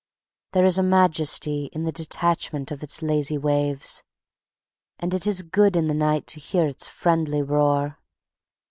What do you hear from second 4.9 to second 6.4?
and it is good in the night to